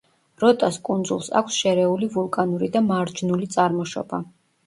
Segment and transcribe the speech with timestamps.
[0.43, 4.23] როტას კუნძულს აქვს შერეული ვულკანური და მარჯნული წარმოშობა.